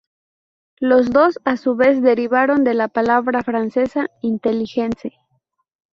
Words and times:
Los 0.79 1.11
dos, 1.11 1.37
a 1.45 1.57
su 1.57 1.75
vez, 1.75 2.01
derivaron 2.01 2.63
de 2.63 2.73
la 2.73 2.87
palabra 2.87 3.43
francesa 3.43 4.07
"intelligence". 4.23 5.13